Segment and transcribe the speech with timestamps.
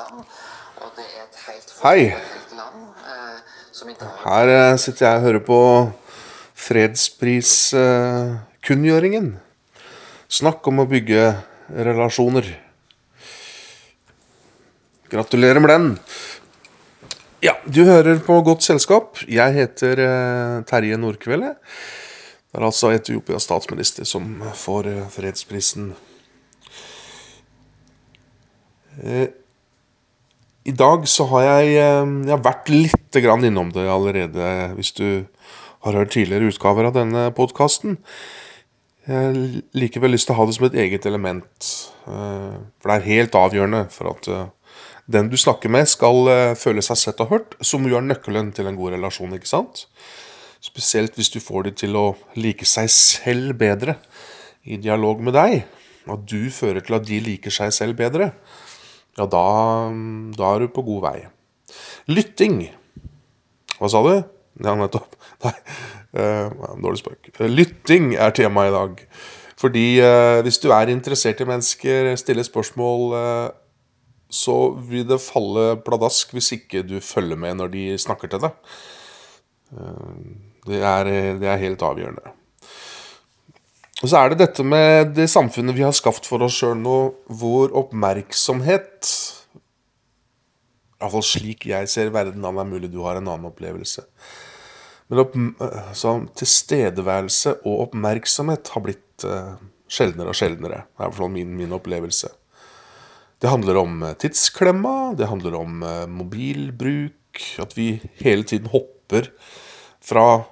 [0.00, 0.18] land.
[0.80, 2.14] Og det er et helt forferdelig
[2.56, 2.78] land
[3.12, 3.38] eh,
[4.24, 5.60] Her eh, sitter jeg og hører på
[6.60, 9.26] fredspriskunngjøringen.
[10.30, 11.22] Snakk om å bygge
[11.70, 12.46] relasjoner.
[15.10, 15.86] Gratulerer med den.
[17.42, 19.16] Ja, du hører på Godt selskap.
[19.24, 21.54] Jeg heter eh, Terje Nordkvelde.
[22.50, 25.94] Det er altså Etiopias statsminister som får eh, fredsprisen.
[29.00, 29.30] Eh,
[30.68, 35.26] I dag så har jeg, eh, jeg har vært litt innom det allerede, hvis du
[35.82, 37.98] har hørt tidligere utgaver av denne podkasten.
[39.08, 41.90] Jeg har likevel lyst til å ha det som et eget element.
[42.06, 44.46] eh, For det er helt avgjørende for at eh,
[45.08, 48.66] den du snakker med, skal føle seg sett og hørt, som jo er nøkkelen til
[48.66, 49.86] en god relasjon, ikke sant?
[50.60, 53.96] Spesielt hvis du får de til å like seg selv bedre
[54.62, 55.64] i dialog med deg,
[56.08, 58.32] At du fører til at de liker seg selv bedre,
[59.18, 59.46] ja, da,
[60.36, 61.16] da er du på god vei.
[62.10, 62.62] Lytting.
[63.78, 64.12] Hva sa du?
[64.60, 65.16] Ja, nettopp.
[65.44, 65.54] Nei,
[66.18, 67.32] uh, dårlig spøk.
[67.48, 69.02] Lytting er tema i dag.
[69.60, 73.48] Fordi uh, hvis du er interessert i mennesker, stiller spørsmål, uh,
[74.30, 78.54] så vil det falle pladask hvis ikke du følger med når de snakker til deg.
[80.66, 82.30] Det er, det er helt avgjørende.
[84.00, 86.98] Og så er det dette med det samfunnet vi har skapt for oss sjøl nå,
[87.28, 89.10] hvor oppmerksomhet
[91.00, 94.04] Iallfall slik jeg ser verden an, er mulig du har en annen opplevelse.
[95.08, 95.36] Men opp,
[95.96, 99.56] så tilstedeværelse og oppmerksomhet har blitt uh,
[99.90, 100.82] sjeldnere og sjeldnere.
[100.84, 102.30] Det er i hvert fall min, min opplevelse.
[103.40, 109.30] Det handler om eh, tidsklemma, det handler om uh, mobilbruk, at vi hele tiden hopper
[110.04, 110.42] fra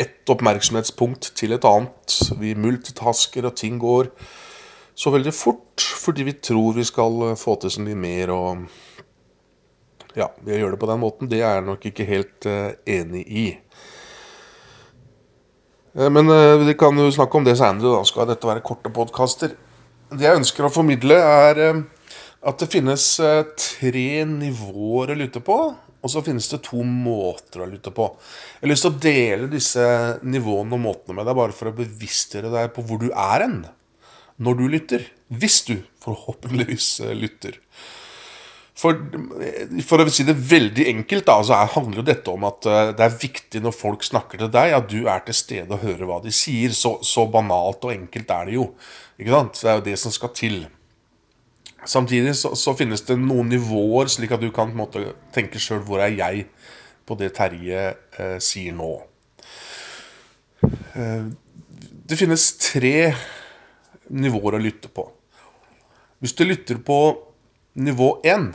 [0.00, 2.16] ett oppmerksomhetspunkt til et annet.
[2.40, 4.10] Vi multitasker, og ting går
[4.94, 8.64] så veldig fort fordi vi tror vi skal eh, få til så mye mer og
[10.12, 13.22] Ja, Vi gjør det på den måten, det er jeg nok ikke helt eh, enig
[13.24, 13.46] i.
[15.96, 16.28] Eh, Men
[16.66, 17.96] vi kan jo snakke om det seinere.
[17.96, 19.54] Da skal dette være korte podkaster.
[20.12, 21.84] Det jeg ønsker å formidle, er
[22.44, 23.06] at det finnes
[23.56, 25.56] tre nivåer å lytte på.
[26.02, 28.08] Og så finnes det to måter å lytte på.
[28.58, 29.86] Jeg har lyst til å dele disse
[30.26, 33.60] nivåene og måtene med deg, bare for å bevisstgjøre deg på hvor du er hen
[34.42, 35.06] når du lytter.
[35.30, 37.60] Hvis du forhåpentligvis eh, lytter.
[38.82, 38.96] For,
[39.86, 42.92] for å si det veldig enkelt, da, så er, handler jo dette om at eh,
[42.98, 46.08] det er viktig når folk snakker til deg, at du er til stede og hører
[46.08, 46.74] hva de sier.
[46.76, 48.70] Så, så banalt og enkelt er det jo.
[49.20, 49.60] Ikke sant?
[49.60, 50.64] Det er jo det som skal til.
[51.88, 55.02] Samtidig så, så finnes det noen nivåer, slik at du kan måte
[55.34, 56.46] tenke sjøl hvor er jeg
[57.08, 58.90] på det Terje eh, sier nå.
[60.62, 61.26] Eh,
[62.06, 63.12] det finnes tre
[64.12, 65.08] nivåer å lytte på.
[66.22, 66.98] Hvis du lytter på
[67.82, 68.52] nivå én,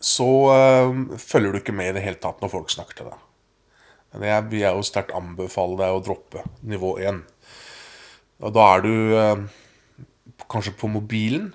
[0.00, 3.24] så eh, følger du ikke med i det hele tatt når folk snakker til deg.
[4.18, 7.22] Jeg vil jo sterkt anbefale deg å droppe nivå én.
[8.38, 9.46] Da er du eh,
[10.50, 11.50] kanskje på mobilen,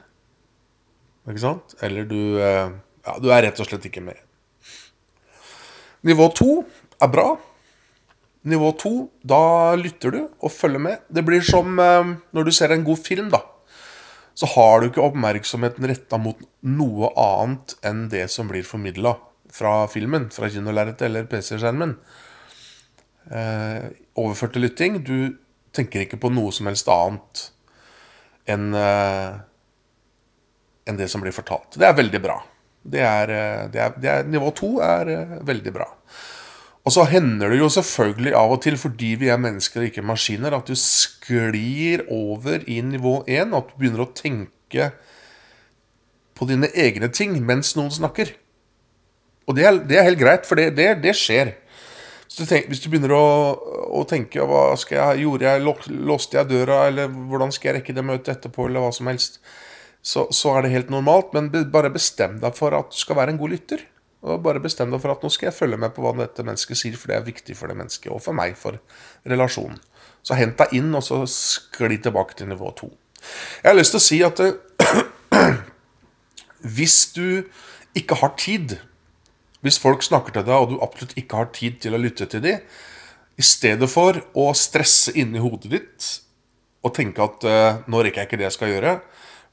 [1.30, 1.76] ikke sant?
[1.84, 2.74] Eller du eh,
[3.04, 4.20] Ja, du er rett og slett ikke med.
[6.08, 6.62] Nivå to
[7.04, 7.26] er bra.
[8.48, 8.94] Nivå to,
[9.24, 11.04] da lytter du og følger med.
[11.08, 13.42] Det blir som eh, når du ser en god film, da.
[14.36, 19.14] Så har du ikke oppmerksomheten retta mot noe annet enn det som blir formidla
[19.54, 21.96] fra filmen, fra kinolerretet eller PC-skjermen.
[23.32, 25.00] Eh, overført til lytting.
[25.06, 25.38] Du
[25.76, 27.50] tenker ikke på noe som helst annet
[28.50, 29.42] enn eh,
[30.90, 31.78] enn det som blir fortalt.
[31.80, 32.38] Det er veldig bra.
[32.84, 35.88] Det er, eh, det er, det er, nivå to er eh, veldig bra.
[36.84, 40.04] Og så hender det jo selvfølgelig av og til, fordi vi er mennesker og ikke
[40.04, 44.90] maskiner, at du sklir over i nivå én, at du begynner å tenke
[46.36, 48.34] på dine egne ting mens noen snakker.
[49.48, 51.54] Og det er, det er helt greit, for det, det, det skjer.
[52.34, 53.26] Du, tenk, hvis du begynner å,
[53.94, 55.64] å tenke hva skal jeg, gjorde jeg,
[56.10, 59.38] Låste jeg døra, eller hvordan skal jeg rekke det møtet etterpå, eller hva som helst,
[60.02, 61.30] så, så er det helt normalt.
[61.36, 63.84] Men bare bestem deg for at du skal være en god lytter.
[64.24, 66.80] Og bare bestem deg for at nå skal jeg følge med på hva dette mennesket
[66.80, 68.80] sier, for det er viktig for det mennesket, og for meg, for
[69.30, 69.78] relasjonen.
[70.24, 72.90] Så hent deg inn, og så skli tilbake til nivå to.
[73.62, 75.04] Jeg har lyst til å si at eh,
[76.80, 77.44] hvis du
[78.00, 78.78] ikke har tid
[79.64, 82.44] Hvis folk snakker til deg, og du absolutt ikke har tid til å lytte til
[82.44, 82.62] dem,
[83.40, 86.10] i stedet for å stresse inni hodet ditt
[86.84, 88.92] og tenke at uh, nå rekker jeg ikke det jeg skal gjøre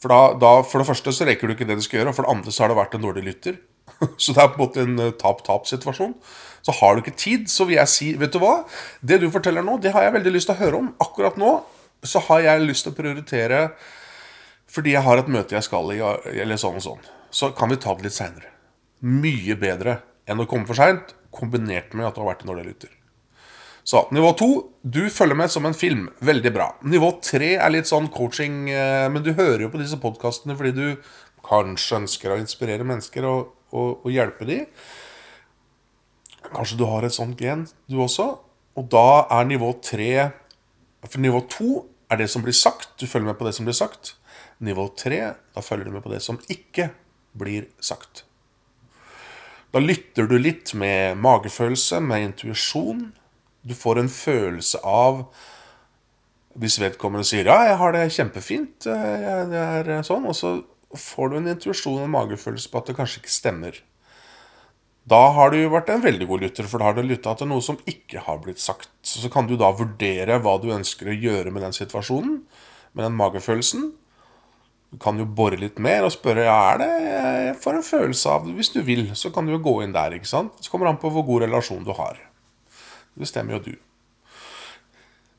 [0.03, 2.19] For da, da, for det første så rekker du ikke det du skal gjøre, og
[2.19, 3.59] for det andre så har det vært en dårlig lytter.
[4.23, 6.15] Så det er på en måte en eh, tap-tap-situasjon.
[6.65, 8.63] Så har du ikke tid, så vil jeg si Vet du hva?
[9.05, 10.89] Det du forteller nå, det har jeg veldig lyst til å høre om.
[11.05, 11.51] Akkurat nå
[12.07, 13.65] så har jeg lyst til å prioritere
[14.71, 17.79] fordi jeg har et møte jeg skal i, eller sånn og sånn, så kan vi
[17.83, 18.53] ta det litt seinere.
[19.01, 22.67] Mye bedre enn å komme for seint, kombinert med at du har vært en dårlig
[22.73, 22.91] lytter.
[23.87, 24.49] Så nivå to
[24.83, 26.09] du følger med som en film.
[26.21, 26.69] Veldig bra.
[26.87, 30.73] Nivå tre er litt sånn coaching, eh, men du hører jo på disse podkastene fordi
[30.77, 30.87] du
[31.47, 34.69] kanskje ønsker å inspirere mennesker og, og, og hjelpe dem.
[36.51, 38.31] Kanskje du har et sånt gen, du også.
[38.79, 40.31] Og da er nivå tre
[41.01, 42.93] For nivå to er det som blir sagt.
[43.01, 44.15] Du følger med på det som blir sagt.
[44.61, 45.21] Nivå tre,
[45.57, 46.91] da følger du med på det som ikke
[47.33, 48.27] blir sagt.
[49.71, 53.11] Da lytter du litt med magefølelse, med intuisjon.
[53.63, 55.27] Du får en følelse av
[56.61, 59.61] Hvis vedkommende sier 'ja, jeg har det kjempefint', jeg, det
[59.95, 60.65] er sånn, og så
[60.99, 63.79] får du en intuisjon og en magefølelse på at det kanskje ikke stemmer.
[65.07, 67.63] Da har du vært en veldig god lytter, for da har du lytta til noe
[67.63, 68.91] som ikke har blitt sagt.
[69.03, 72.43] Så kan du da vurdere hva du ønsker å gjøre med den situasjonen,
[72.93, 73.93] med den magefølelsen.
[74.99, 78.47] Kan jo bore litt mer og spørre ja, er det jeg får en følelse av
[78.47, 78.57] det.
[78.59, 80.17] Hvis du vil, så kan du jo gå inn der.
[80.17, 80.57] ikke sant?
[80.59, 82.19] Så kommer det an på hvor god relasjon du har.
[83.15, 83.75] Det bestemmer jo du.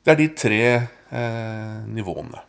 [0.02, 2.46] Det er de tre eh, nivåene.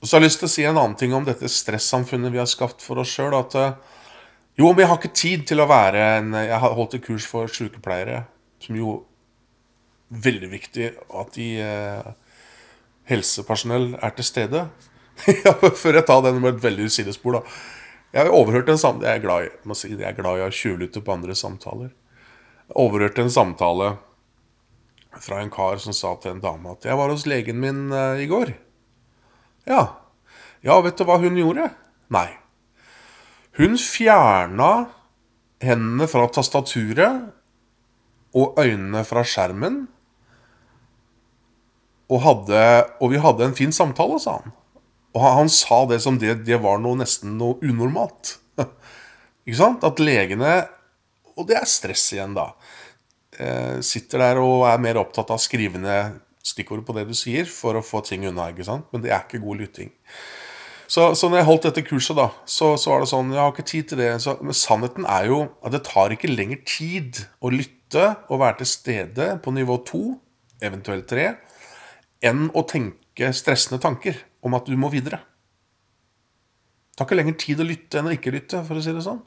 [0.00, 2.42] Og så har jeg lyst til å si en annen ting om dette stressamfunnet vi
[2.42, 3.36] har skapt for oss sjøl.
[3.38, 3.76] At eh,
[4.58, 7.26] jo, men jeg har ikke tid til å være en Jeg har holdt et kurs
[7.28, 8.24] for sykepleiere,
[8.62, 9.02] som jo
[10.06, 12.10] Veldig viktig at de eh,
[13.10, 14.60] helsepersonell er til stede.
[15.82, 17.58] før jeg tar den med et veldig sidespor, da.
[18.14, 21.12] Jeg har overhørt en samtale er glad i jeg er glad i å tjuvlytte på
[21.12, 21.90] andre samtaler.
[22.66, 23.96] Jeg overhørte en samtale
[25.20, 28.16] fra en kar som sa til en dame at 'jeg var hos legen min uh,
[28.16, 28.54] i går'.
[29.66, 30.00] Ja.
[30.62, 31.70] Ja, vet du hva hun gjorde?
[32.08, 32.28] Nei.
[33.56, 34.88] Hun fjerna
[35.60, 37.32] hendene fra tastaturet
[38.34, 39.86] og øynene fra skjermen.
[42.08, 44.52] Og, hadde, og vi hadde en fin samtale, sa han.
[45.16, 48.36] Og han, han sa det som det, det var noe nesten noe unormalt.
[49.46, 49.86] Ikke sant?
[49.86, 50.66] At legene
[51.36, 52.50] Og det er stress igjen, da.
[53.36, 57.14] Eh, sitter der og er mer opptatt av å skrive ned stikkord på det du
[57.16, 58.50] sier, for å få ting unna.
[58.52, 58.86] ikke sant?
[58.92, 59.90] Men det er ikke god lytting.
[60.86, 63.50] Så, så når jeg holdt dette kurset, da, så, så var det sånn Jeg har
[63.50, 64.10] ikke tid til det.
[64.22, 68.60] Så, men sannheten er jo at det tar ikke lenger tid å lytte og være
[68.60, 70.04] til stede på nivå to,
[70.64, 71.34] eventuelt tre,
[72.24, 75.22] enn å tenke stressende tanker om at du må videre.
[76.90, 79.04] Det tar ikke lenger tid å lytte enn å ikke lytte, for å si det
[79.04, 79.20] sånn.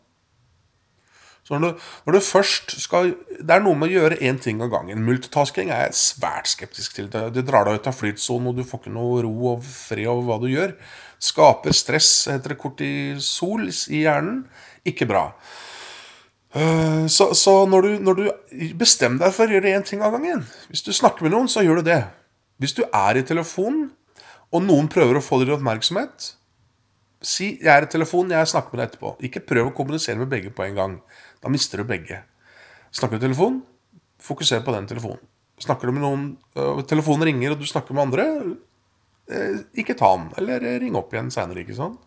[1.48, 4.60] Så når du, når du først skal Det er noe med å gjøre én ting
[4.62, 5.00] av gangen.
[5.06, 7.08] Multitasking er jeg svært skeptisk til.
[7.10, 10.10] Det, det drar deg ut av flytsonen, og du får ikke noe ro og fred
[10.12, 10.76] over hva du gjør.
[11.24, 14.44] Skaper stress, heter det kortisol, i hjernen.
[14.88, 15.30] Ikke bra.
[16.54, 18.26] Eh, Så, så når, du, når du
[18.78, 20.42] bestemmer deg for å gjøre én ting av gangen
[20.72, 22.04] Hvis du snakker med noen, så gjør du det.
[22.60, 23.92] Hvis du er i telefonen,
[24.50, 26.34] og noen prøver å få deres oppmerksomhet
[27.22, 29.18] Si 'jeg er i telefonen, jeg snakker med deg etterpå'.
[29.28, 31.02] Ikke prøv å kommunisere med begge på en gang.
[31.44, 32.24] Da mister du begge.
[32.92, 33.62] Snakker du i telefon,
[34.20, 35.20] fokuser på den telefonen.
[35.60, 38.56] Snakker du med noen øh, Telefonen ringer, og du snakker med andre,
[39.28, 40.32] øh, ikke ta den.
[40.38, 42.00] Eller eh, ring opp igjen seinere, ikke sant?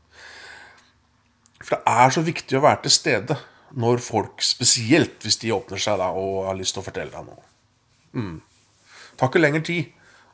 [1.60, 3.36] For det er så viktig å være til stede
[3.76, 7.28] når folk, spesielt hvis de åpner seg da og har lyst til å fortelle deg
[7.28, 7.44] noe.
[8.16, 8.40] Mm.
[8.40, 9.92] Det tar ikke lengre tid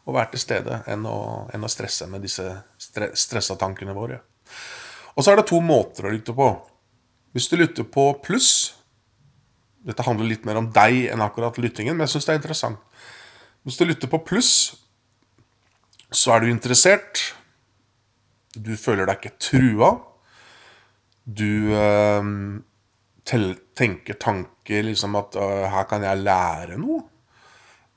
[0.08, 1.18] å være til stede enn å,
[1.52, 2.46] enn å stresse med disse
[2.80, 4.22] stre stressa tankene våre.
[5.14, 6.48] Og så er det to måter å lytte på.
[7.36, 8.74] Hvis du lytter på pluss
[9.88, 12.80] Dette handler litt mer om deg enn akkurat lyttingen, men jeg syns det er interessant.
[13.64, 14.50] Hvis du lytter på pluss,
[16.10, 17.22] så er du interessert.
[18.52, 19.92] Du føler deg ikke trua.
[21.24, 22.28] Du øh,
[23.78, 27.04] tenker tanker liksom at øh, her kan jeg lære noe.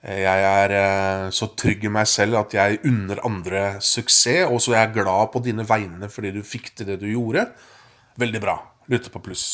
[0.02, 4.74] Jeg er eh, så trygg i meg selv at jeg unner andre suksess, og så
[4.74, 7.46] er jeg glad på dine vegne fordi du fikk til det du gjorde.
[8.22, 8.58] Veldig bra.
[8.90, 9.46] Lytter på pluss.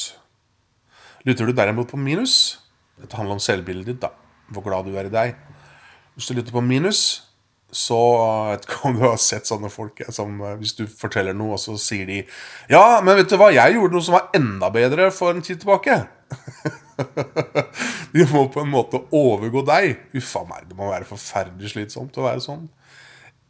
[1.27, 2.63] Lytter du derimot på minus
[2.98, 4.13] Dette handler om selvbildet ditt, da.
[4.56, 5.36] Hvor glad du er i deg.
[6.16, 7.27] Hvis du lytter på minus,
[7.70, 7.98] så
[8.48, 11.36] jeg vet ikke om du har sett sånne folk eh, som eh, hvis du forteller
[11.36, 12.22] noe, og så sier de
[12.72, 15.60] Ja, men vet du hva, jeg gjorde noe som var enda bedre for en tid
[15.62, 16.00] tilbake.
[18.18, 20.00] De må på en måte overgå deg.
[20.18, 22.66] Uffa meg, det må være forferdelig slitsomt å være sånn.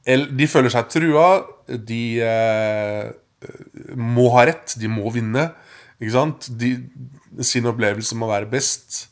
[0.08, 1.28] De føler seg trua.
[1.68, 3.10] De eh,
[3.96, 4.76] må ha rett.
[4.80, 5.50] De må vinne.
[5.98, 6.50] Ikke sant?
[6.60, 6.74] De,
[7.46, 9.06] sin opplevelse må være best.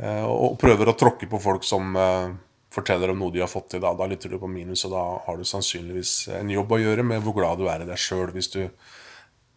[0.00, 2.32] Eh, og prøver å tråkke på folk som eh,
[2.72, 3.82] forteller om noe de har fått til.
[3.84, 7.06] Da, da lytter du på minus, og da har du sannsynligvis en jobb å gjøre
[7.06, 8.62] med hvor glad du er i deg sjøl hvis du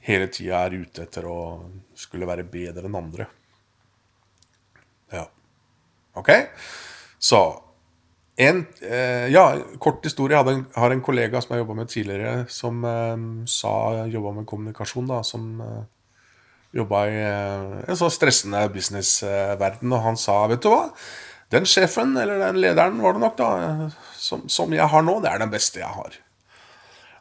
[0.06, 1.40] hele tida er ute etter å
[1.98, 3.28] skulle være bedre enn andre.
[6.16, 6.32] Ok?
[7.20, 7.44] Så
[8.38, 10.36] En, eh, ja, kort historie.
[10.36, 14.48] Jeg en, har en kollega som jeg jobba med tidligere, som eh, sa jobba med
[14.50, 15.86] kommunikasjon, da, som eh,
[16.76, 20.90] jobba i eh, en så stressende businessverden, og han sa, vet du hva,
[21.56, 25.32] den sjefen, eller den lederen var det nok, da, som, som jeg har nå, det
[25.32, 26.20] er den beste jeg har.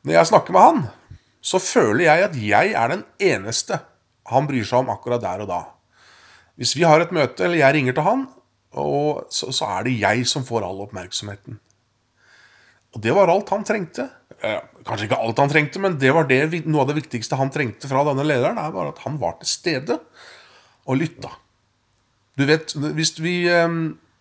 [0.02, 0.84] Når jeg snakker med han,
[1.44, 3.78] så føler jeg at jeg er den eneste
[4.32, 5.62] han bryr seg om akkurat der og da.
[6.58, 8.26] Hvis vi har et møte, eller jeg ringer til han,
[8.80, 11.60] og så, så er det jeg som får all oppmerksomheten.
[12.94, 14.06] Og det var alt han trengte.
[14.38, 17.50] Eh, kanskje ikke alt han trengte, men det var det, noe av det viktigste han
[17.54, 18.58] trengte fra denne lederen.
[18.58, 19.98] er bare at han var til stede
[20.84, 21.32] og lytta.
[22.38, 23.68] Du vet, hvis vi eh,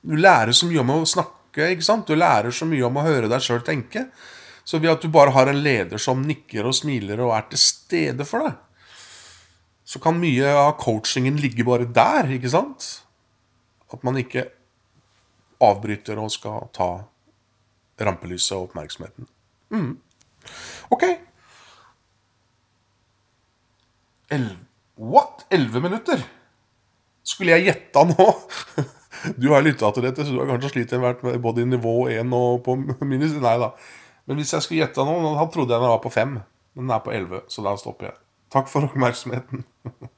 [0.03, 2.09] Du lærer så mye om å snakke, ikke sant?
[2.09, 4.09] Du lærer så mye om å høre deg sjøl tenke.
[4.67, 7.61] Så ved at du bare har en leder som nikker og smiler og er til
[7.61, 8.57] stede for deg,
[9.87, 13.03] så kan mye av coachingen ligge bare der, ikke sant?
[13.93, 14.47] At man ikke
[15.63, 16.89] avbryter og skal ta
[18.03, 19.27] rampelyset og oppmerksomheten.
[19.73, 19.93] Mm.
[20.91, 21.05] Ok.
[24.33, 24.49] El
[24.97, 25.45] What?
[25.49, 26.21] Elleve minutter?
[27.23, 28.27] Skulle jeg gjetta nå?
[29.39, 32.33] Du har lytta til dette, så du har kanskje slitt med både i nivå 1
[32.35, 32.75] og på
[33.07, 33.69] minus Nei da.
[34.27, 36.33] Men hvis jeg skulle gjetta nå, da trodde jeg den var på 5.
[36.73, 38.17] Men den er på 11, så da stopper jeg.
[38.51, 39.63] Takk for oppmerksomheten.